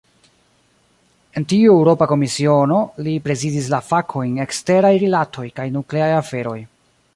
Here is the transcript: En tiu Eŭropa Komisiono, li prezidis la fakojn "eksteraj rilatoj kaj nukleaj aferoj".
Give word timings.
En 1.39 1.43
tiu 1.51 1.73
Eŭropa 1.81 2.07
Komisiono, 2.13 2.79
li 3.09 3.15
prezidis 3.27 3.69
la 3.75 3.81
fakojn 3.91 4.33
"eksteraj 4.49 4.93
rilatoj 5.07 5.49
kaj 5.61 5.71
nukleaj 5.77 6.13
aferoj". 6.25 6.59